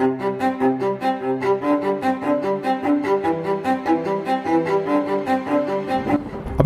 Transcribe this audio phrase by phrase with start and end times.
[0.00, 0.08] Apa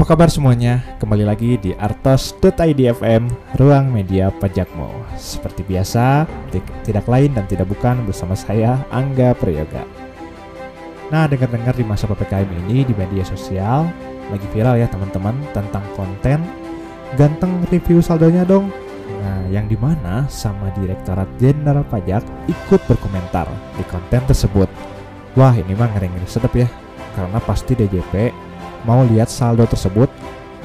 [0.07, 0.87] kabar semuanya?
[1.03, 3.26] Kembali lagi di artos.id FM,
[3.58, 4.86] ruang media pajakmu.
[5.18, 6.31] Seperti biasa,
[6.86, 9.82] tidak lain dan tidak bukan bersama saya, Angga Prayoga.
[11.11, 13.91] Nah, dengar-dengar di masa PPKM ini di media sosial,
[14.30, 16.39] lagi viral ya teman-teman tentang konten
[17.19, 18.71] ganteng review saldonya dong.
[19.05, 23.45] Nah, yang di mana sama Direktorat Jenderal Pajak ikut berkomentar
[23.77, 24.69] di konten tersebut.
[25.37, 26.69] Wah, ini mah ngeri-ngeri sedap ya,
[27.12, 28.33] karena pasti DJP
[28.88, 30.09] mau lihat saldo tersebut.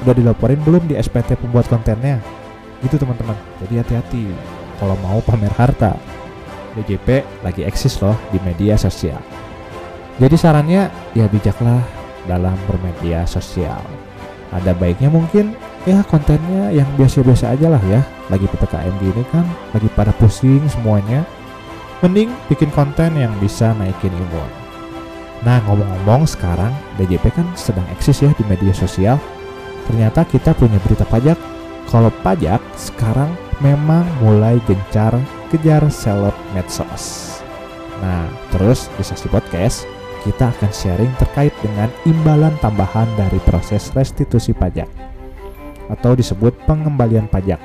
[0.00, 2.16] Udah dilaporin belum di SPT pembuat kontennya?
[2.80, 3.36] Gitu teman-teman.
[3.60, 4.24] Jadi hati-hati
[4.80, 5.96] kalau mau pamer harta.
[6.70, 9.18] DJP lagi eksis loh di media sosial.
[10.22, 10.86] Jadi sarannya
[11.18, 11.82] ya bijaklah
[12.24, 13.82] dalam bermedia sosial.
[14.54, 15.58] Ada baiknya mungkin
[15.88, 21.24] ya kontennya yang biasa-biasa aja lah ya lagi PPKM gini kan lagi pada pusing semuanya
[22.04, 24.60] mending bikin konten yang bisa naikin imun
[25.40, 29.16] Nah ngomong-ngomong sekarang DJP kan sedang eksis ya di media sosial.
[29.88, 31.36] Ternyata kita punya berita pajak.
[31.88, 35.16] Kalau pajak sekarang memang mulai gencar
[35.48, 37.40] kejar seleb medsos.
[38.04, 39.88] Nah terus di sesi podcast
[40.20, 44.86] kita akan sharing terkait dengan imbalan tambahan dari proses restitusi pajak
[45.90, 47.58] atau disebut pengembalian pajak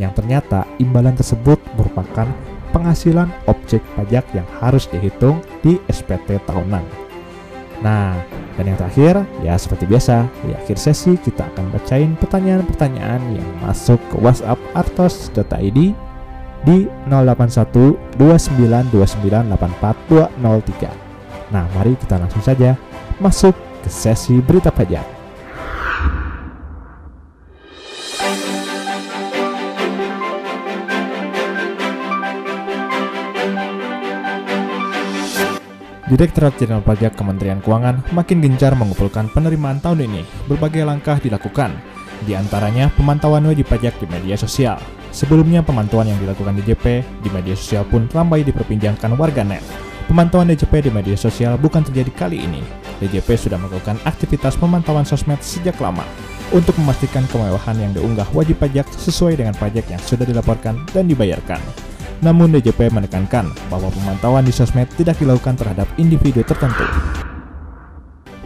[0.00, 2.28] yang ternyata imbalan tersebut merupakan
[2.72, 6.84] penghasilan objek pajak yang harus dihitung di SPT tahunan.
[7.84, 8.16] Nah,
[8.56, 14.00] dan yang terakhir, ya seperti biasa, di akhir sesi kita akan bacain pertanyaan-pertanyaan yang masuk
[14.12, 15.78] ke WhatsApp artos.id
[16.62, 16.78] di
[17.10, 17.98] 081
[21.52, 22.78] Nah, mari kita langsung saja
[23.20, 25.21] masuk ke sesi berita pajak.
[36.12, 40.28] Direktorat Jenderal Pajak Kementerian Keuangan makin gencar mengumpulkan penerimaan tahun ini.
[40.44, 41.72] Berbagai langkah dilakukan,
[42.28, 44.76] di antaranya pemantauan wajib pajak di media sosial.
[45.08, 49.64] Sebelumnya pemantauan yang dilakukan DJP di media sosial pun ramai diperbincangkan warganet.
[50.04, 52.60] Pemantauan DJP di media sosial bukan terjadi kali ini.
[53.00, 56.04] DJP sudah melakukan aktivitas pemantauan sosmed sejak lama
[56.52, 61.91] untuk memastikan kemewahan yang diunggah wajib pajak sesuai dengan pajak yang sudah dilaporkan dan dibayarkan.
[62.22, 66.86] Namun DJP menekankan bahwa pemantauan di sosmed tidak dilakukan terhadap individu tertentu.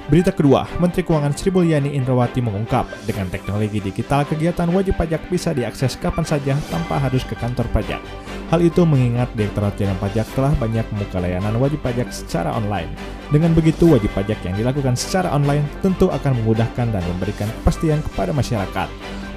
[0.06, 5.50] Berita kedua, Menteri Keuangan Sri Mulyani Indrawati mengungkap, dengan teknologi digital kegiatan wajib pajak bisa
[5.50, 7.98] diakses kapan saja tanpa harus ke kantor pajak.
[8.46, 12.86] Hal itu mengingat Direktorat Jenderal Pajak telah banyak membuka layanan wajib pajak secara online.
[13.34, 18.30] Dengan begitu, wajib pajak yang dilakukan secara online tentu akan memudahkan dan memberikan kepastian kepada
[18.30, 18.88] masyarakat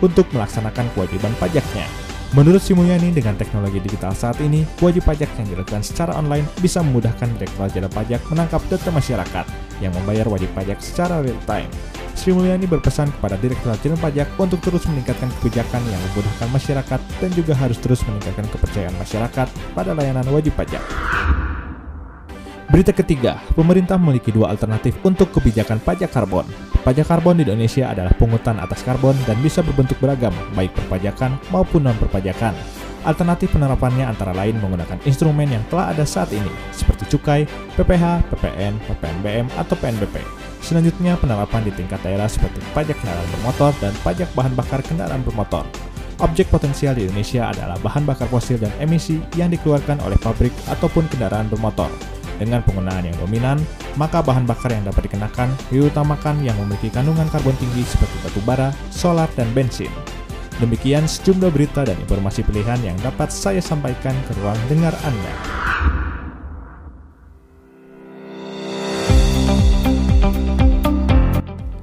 [0.05, 2.08] untuk melaksanakan kewajiban pajaknya.
[2.37, 6.77] Menurut Sri Mulyani, dengan teknologi digital saat ini, wajib pajak yang dilakukan secara online bisa
[6.85, 9.45] memudahkan Direktorat Jenderal Pajak menangkap data masyarakat
[9.81, 11.65] yang membayar wajib pajak secara real time.
[12.13, 17.29] Sri Mulyani berpesan kepada Direktorat Jenderal Pajak untuk terus meningkatkan kebijakan yang memudahkan masyarakat dan
[17.33, 20.85] juga harus terus meningkatkan kepercayaan masyarakat pada layanan wajib pajak.
[22.69, 26.45] Berita ketiga, pemerintah memiliki dua alternatif untuk kebijakan pajak karbon.
[26.85, 31.89] Pajak karbon di Indonesia adalah pungutan atas karbon dan bisa berbentuk beragam, baik perpajakan maupun
[31.89, 32.53] non-perpajakan.
[33.09, 38.77] Alternatif penerapannya antara lain menggunakan instrumen yang telah ada saat ini, seperti cukai, PPH, PPN,
[38.85, 40.21] PPNBM, atau PNBP.
[40.61, 45.65] Selanjutnya, penerapan di tingkat daerah seperti pajak kendaraan bermotor dan pajak bahan bakar kendaraan bermotor.
[46.21, 51.09] Objek potensial di Indonesia adalah bahan bakar fosil dan emisi yang dikeluarkan oleh pabrik ataupun
[51.09, 52.18] kendaraan bermotor.
[52.39, 53.59] Dengan penggunaan yang dominan,
[53.99, 58.71] maka bahan bakar yang dapat dikenakan diutamakan yang memiliki kandungan karbon tinggi seperti batu bara,
[58.87, 59.91] solar, dan bensin.
[60.63, 65.33] Demikian sejumlah berita dan informasi pilihan yang dapat saya sampaikan ke ruang dengar Anda.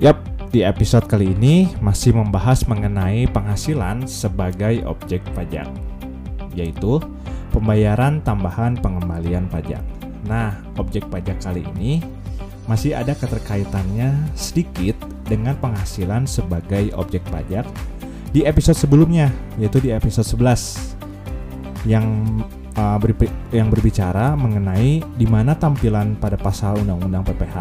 [0.01, 0.17] Yap,
[0.53, 5.69] di episode kali ini masih membahas mengenai penghasilan sebagai objek pajak,
[6.57, 7.01] yaitu
[7.53, 9.85] pembayaran tambahan pengembalian pajak.
[10.27, 12.03] Nah, objek pajak kali ini
[12.67, 17.67] masih ada keterkaitannya sedikit dengan penghasilan sebagai objek pajak
[18.35, 22.05] di episode sebelumnya, yaitu di episode 11 yang
[22.75, 22.99] uh,
[23.55, 27.57] yang berbicara mengenai di mana tampilan pada pasal Undang-Undang PPH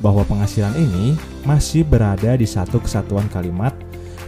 [0.00, 3.74] bahwa penghasilan ini masih berada di satu kesatuan kalimat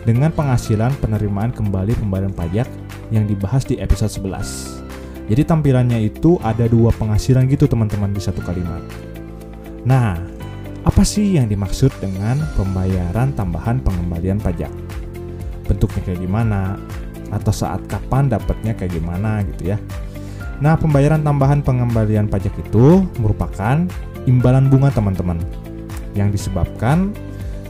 [0.05, 2.67] dengan penghasilan penerimaan kembali pembayaran pajak
[3.13, 4.80] yang dibahas di episode 11.
[5.31, 8.83] Jadi tampilannya itu ada dua penghasilan gitu teman-teman di satu kalimat.
[9.87, 10.19] Nah,
[10.83, 14.75] apa sih yang dimaksud dengan pembayaran tambahan pengembalian pajak?
[15.71, 16.75] Bentuknya kayak gimana?
[17.31, 19.79] Atau saat kapan dapatnya kayak gimana gitu ya?
[20.59, 23.87] Nah, pembayaran tambahan pengembalian pajak itu merupakan
[24.27, 25.39] imbalan bunga teman-teman
[26.19, 27.15] yang disebabkan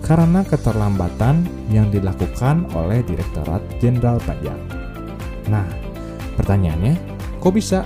[0.00, 4.58] karena keterlambatan yang dilakukan oleh Direktorat Jenderal Pajak.
[5.52, 5.68] Nah,
[6.40, 7.09] pertanyaannya,
[7.40, 7.82] kok bisa?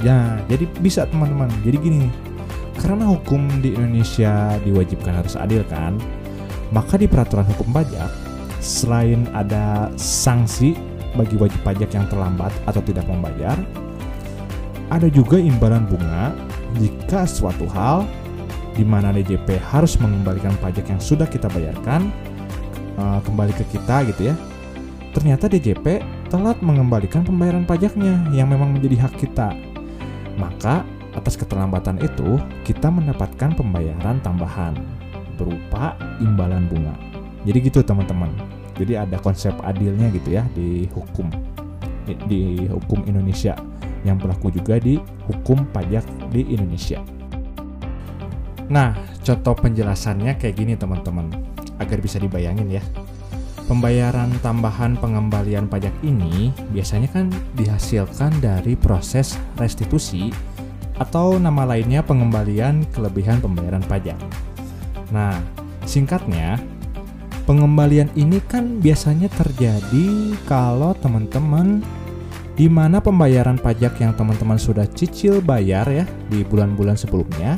[0.00, 1.52] Ya, jadi bisa teman-teman.
[1.60, 2.06] Jadi gini,
[2.80, 6.00] karena hukum di Indonesia diwajibkan harus adil kan,
[6.72, 8.08] maka di peraturan hukum pajak,
[8.62, 10.72] selain ada sanksi
[11.18, 13.58] bagi wajib pajak yang terlambat atau tidak membayar,
[14.88, 16.32] ada juga imbalan bunga
[16.78, 18.06] jika suatu hal
[18.78, 22.08] di mana DJP harus mengembalikan pajak yang sudah kita bayarkan
[22.96, 24.34] uh, kembali ke kita gitu ya.
[25.10, 26.00] Ternyata DJP
[26.30, 29.50] telat mengembalikan pembayaran pajaknya yang memang menjadi hak kita.
[30.38, 34.78] Maka atas keterlambatan itu kita mendapatkan pembayaran tambahan
[35.34, 36.94] berupa imbalan bunga.
[37.42, 38.30] Jadi gitu teman-teman.
[38.78, 41.28] Jadi ada konsep adilnya gitu ya di hukum
[42.30, 43.58] di hukum Indonesia
[44.06, 44.96] yang berlaku juga di
[45.28, 47.02] hukum pajak di Indonesia.
[48.70, 48.94] Nah,
[49.26, 51.28] contoh penjelasannya kayak gini teman-teman,
[51.82, 52.82] agar bisa dibayangin ya.
[53.70, 60.34] Pembayaran tambahan pengembalian pajak ini biasanya kan dihasilkan dari proses restitusi
[60.98, 64.18] atau nama lainnya pengembalian kelebihan pembayaran pajak.
[65.14, 65.38] Nah,
[65.86, 66.58] singkatnya,
[67.46, 71.78] pengembalian ini kan biasanya terjadi kalau teman-teman
[72.58, 77.56] di mana pembayaran pajak yang teman-teman sudah cicil bayar ya di bulan-bulan sebelumnya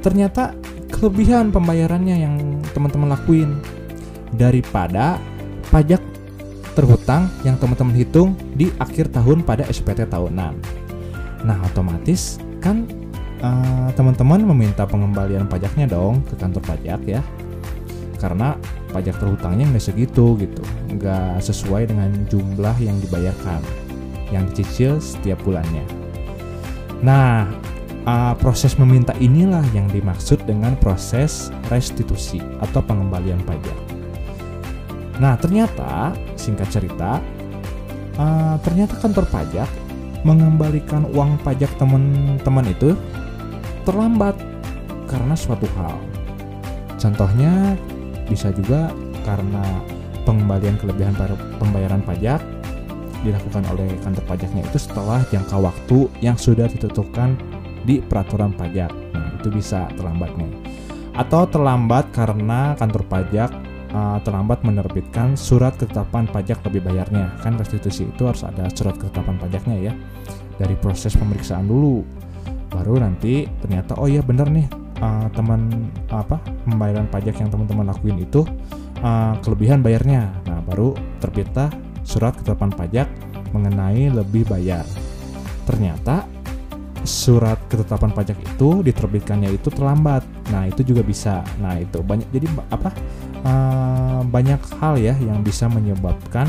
[0.00, 0.56] ternyata
[0.88, 2.34] kelebihan pembayarannya yang
[2.72, 3.60] teman-teman lakuin
[4.36, 5.20] daripada
[5.68, 6.00] pajak
[6.72, 10.56] terhutang yang teman-teman hitung di akhir tahun pada SPT tahunan.
[11.44, 12.88] Nah, otomatis kan
[13.44, 17.20] uh, teman-teman meminta pengembalian pajaknya dong ke kantor pajak ya.
[18.16, 18.54] Karena
[18.94, 20.62] pajak terhutangnya nggak segitu gitu,
[20.94, 23.60] nggak sesuai dengan jumlah yang dibayarkan
[24.32, 25.84] yang dicicil setiap bulannya.
[27.04, 27.50] Nah,
[28.08, 33.91] uh, proses meminta inilah yang dimaksud dengan proses restitusi atau pengembalian pajak.
[35.22, 37.22] Nah, ternyata singkat cerita,
[38.18, 39.70] uh, ternyata kantor pajak
[40.26, 42.98] mengembalikan uang pajak teman-teman itu
[43.86, 44.34] terlambat
[45.06, 45.94] karena suatu hal.
[46.98, 47.78] Contohnya
[48.26, 48.90] bisa juga
[49.22, 49.62] karena
[50.26, 51.14] pengembalian kelebihan
[51.62, 52.42] pembayaran pajak
[53.22, 57.38] dilakukan oleh kantor pajaknya itu setelah jangka waktu yang sudah ditentukan
[57.86, 58.90] di peraturan pajak.
[59.14, 60.50] Nah, itu bisa terlambatnya.
[61.14, 63.50] Atau terlambat karena kantor pajak
[63.92, 67.32] uh, terlambat menerbitkan surat ketetapan pajak lebih bayarnya.
[67.40, 69.92] Kan restitusi itu harus ada surat ketetapan pajaknya ya.
[70.58, 72.02] Dari proses pemeriksaan dulu.
[72.72, 74.66] Baru nanti ternyata oh iya bener nih
[75.02, 78.48] uh, teman apa pembayaran pajak yang teman-teman lakuin itu
[79.04, 80.32] uh, kelebihan bayarnya.
[80.48, 81.68] Nah, baru terbitlah
[82.02, 83.08] surat ketetapan pajak
[83.52, 84.86] mengenai lebih bayar.
[85.68, 86.24] Ternyata
[87.02, 90.22] surat ketetapan pajak itu diterbitkannya itu terlambat.
[90.54, 91.42] Nah, itu juga bisa.
[91.58, 92.90] Nah, itu banyak jadi apa?
[93.42, 96.46] Uh, banyak hal ya yang bisa menyebabkan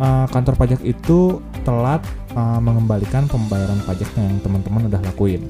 [0.00, 2.00] uh, kantor pajak itu telat
[2.32, 5.44] uh, mengembalikan pembayaran pajak yang teman-teman udah lakuin.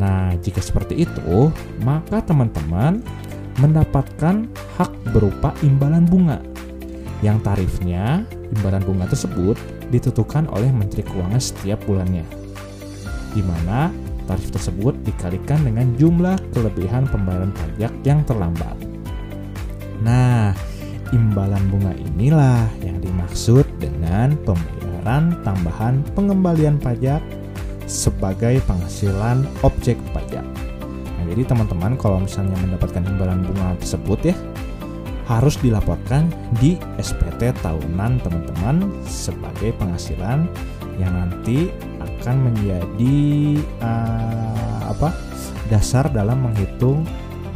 [0.00, 1.52] Nah, jika seperti itu,
[1.84, 3.04] maka teman-teman
[3.60, 4.48] mendapatkan
[4.80, 6.40] hak berupa imbalan bunga
[7.20, 8.24] yang tarifnya
[8.56, 9.54] imbalan bunga tersebut
[9.92, 12.24] ditentukan oleh Menteri Keuangan setiap bulannya,
[13.32, 13.88] di mana
[14.24, 18.76] tarif tersebut dikalikan dengan jumlah kelebihan pembayaran pajak yang terlambat.
[20.02, 20.54] Nah,
[21.12, 27.20] imbalan bunga inilah yang dimaksud dengan pembayaran tambahan pengembalian pajak
[27.90, 30.44] sebagai penghasilan objek pajak.
[31.18, 34.36] Nah, jadi teman-teman kalau misalnya mendapatkan imbalan bunga tersebut ya,
[35.30, 36.26] harus dilaporkan
[36.58, 40.50] di SPT tahunan teman-teman sebagai penghasilan
[40.98, 41.70] yang nanti
[42.04, 43.18] akan menjadi
[43.80, 45.14] uh, apa
[45.70, 47.06] dasar dalam menghitung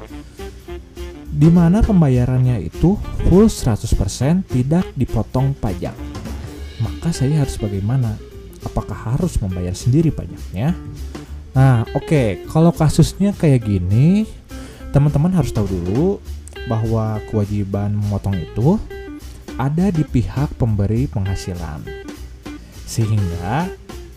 [1.36, 2.96] di mana pembayarannya itu
[3.27, 5.92] full 100% tidak dipotong pajak.
[6.80, 8.15] Maka saya harus bagaimana?
[8.63, 10.72] Apakah harus membayar sendiri pajaknya?
[11.51, 12.27] Nah, oke, okay.
[12.48, 14.24] kalau kasusnya kayak gini,
[14.96, 16.24] teman-teman harus tahu dulu
[16.72, 18.80] bahwa kewajiban memotong itu
[19.60, 21.84] ada di pihak pemberi penghasilan.
[22.88, 23.68] Sehingga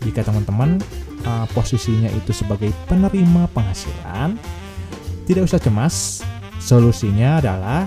[0.06, 0.78] jika teman-teman
[1.26, 4.38] uh, posisinya itu sebagai penerima penghasilan,
[5.26, 6.22] tidak usah cemas.
[6.58, 7.86] Solusinya adalah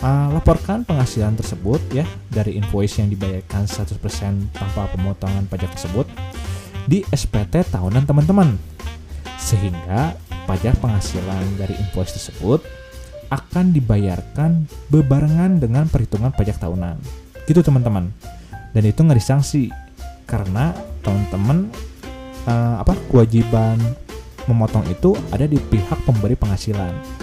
[0.00, 4.00] uh, laporkan penghasilan tersebut ya dari invoice yang dibayarkan 100%
[4.56, 6.08] tanpa pemotongan pajak tersebut
[6.88, 8.56] di SPT tahunan teman-teman.
[9.40, 10.16] Sehingga
[10.48, 12.64] pajak penghasilan dari invoice tersebut
[13.30, 16.98] akan dibayarkan bebarengan dengan perhitungan pajak tahunan.
[17.46, 18.10] Gitu teman-teman.
[18.74, 19.70] Dan itu nggak disangsi
[20.26, 21.70] karena teman-teman
[22.46, 23.78] uh, apa kewajiban
[24.46, 27.19] memotong itu ada di pihak pemberi penghasilan.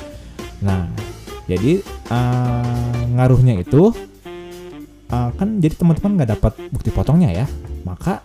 [0.61, 0.89] Nah,
[1.45, 3.93] jadi uh, ngaruhnya itu
[5.11, 7.45] uh, kan jadi teman-teman nggak dapat bukti potongnya ya.
[7.87, 8.19] Maka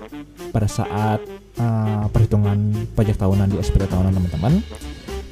[0.50, 1.22] pada saat
[1.60, 4.58] uh, perhitungan pajak tahunan di SPT tahunan teman-teman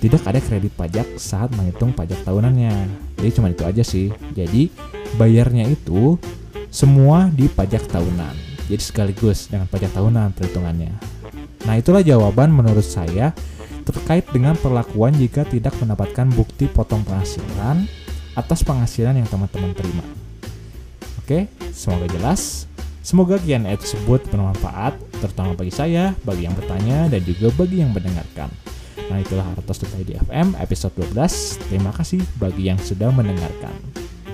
[0.00, 2.72] tidak ada kredit pajak saat menghitung pajak tahunannya.
[3.20, 4.08] Jadi cuma itu aja sih.
[4.32, 4.72] Jadi
[5.20, 6.16] bayarnya itu
[6.72, 8.32] semua di pajak tahunan.
[8.70, 10.94] Jadi sekaligus dengan pajak tahunan perhitungannya.
[11.68, 13.36] Nah itulah jawaban menurut saya
[13.84, 17.84] terkait dengan perlakuan jika tidak mendapatkan bukti potong penghasilan
[18.38, 20.04] atas penghasilan yang teman-teman terima.
[21.20, 22.70] Oke, semoga jelas.
[23.00, 24.94] Semoga Q&A tersebut bermanfaat,
[25.24, 28.52] terutama bagi saya, bagi yang bertanya, dan juga bagi yang mendengarkan.
[29.10, 31.66] Nah itulah Artos di FM episode 12.
[31.66, 33.74] Terima kasih bagi yang sudah mendengarkan.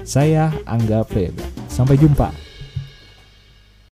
[0.04, 1.48] Saya Angga Priyoga.
[1.72, 2.45] Sampai jumpa.